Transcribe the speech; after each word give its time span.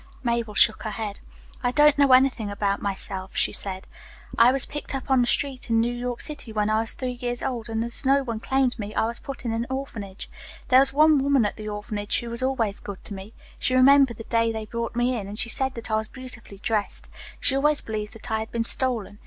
Mabel 0.23 0.55
shook 0.55 0.81
her 0.81 0.89
head. 0.89 1.19
"I 1.61 1.71
don't 1.71 1.99
know 1.99 2.11
anything 2.11 2.49
about 2.49 2.81
myself," 2.81 3.35
she 3.35 3.53
said. 3.53 3.85
"I 4.35 4.51
was 4.51 4.65
picked 4.65 4.95
up 4.95 5.11
on 5.11 5.21
the 5.21 5.27
street 5.27 5.69
in 5.69 5.79
New 5.79 5.93
York 5.93 6.21
City 6.21 6.51
when 6.51 6.71
I 6.71 6.79
was 6.79 6.95
three 6.95 7.19
years 7.21 7.43
old, 7.43 7.69
and 7.69 7.83
as 7.83 8.03
no 8.03 8.23
one 8.23 8.39
claimed 8.39 8.79
me, 8.79 8.95
I 8.95 9.05
was 9.05 9.19
put 9.19 9.45
in 9.45 9.51
an 9.51 9.67
orphanage. 9.69 10.27
There 10.69 10.79
was 10.79 10.91
one 10.91 11.21
woman 11.21 11.45
at 11.45 11.55
the 11.55 11.69
orphanage 11.69 12.19
who 12.19 12.31
was 12.31 12.41
always 12.41 12.79
good 12.79 13.03
to 13.03 13.13
me. 13.13 13.35
She 13.59 13.75
remembered 13.75 14.17
the 14.17 14.23
day 14.23 14.51
they 14.51 14.65
brought 14.65 14.95
me, 14.95 15.15
and 15.17 15.37
she 15.37 15.49
said 15.49 15.75
that 15.75 15.91
I 15.91 15.97
was 15.97 16.07
beautifully 16.07 16.57
dressed. 16.57 17.07
She 17.39 17.55
always 17.55 17.81
believed 17.81 18.13
that 18.13 18.31
I 18.31 18.39
had 18.39 18.51
been 18.51 18.65
stolen. 18.65 19.19